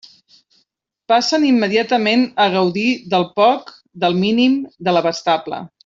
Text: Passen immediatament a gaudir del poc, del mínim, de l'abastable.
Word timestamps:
Passen 1.11 1.45
immediatament 1.49 2.25
a 2.45 2.47
gaudir 2.55 2.87
del 3.13 3.27
poc, 3.41 3.71
del 4.07 4.19
mínim, 4.27 4.57
de 4.89 4.99
l'abastable. 4.99 5.63